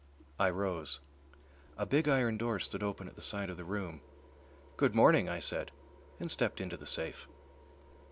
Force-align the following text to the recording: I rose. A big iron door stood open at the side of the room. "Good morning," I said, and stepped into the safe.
I 0.39 0.49
rose. 0.49 0.99
A 1.77 1.85
big 1.85 2.09
iron 2.09 2.35
door 2.35 2.57
stood 2.57 2.81
open 2.81 3.07
at 3.07 3.13
the 3.13 3.21
side 3.21 3.51
of 3.51 3.57
the 3.57 3.63
room. 3.63 4.01
"Good 4.75 4.95
morning," 4.95 5.29
I 5.29 5.39
said, 5.39 5.69
and 6.19 6.31
stepped 6.31 6.59
into 6.59 6.75
the 6.75 6.87
safe. 6.87 7.27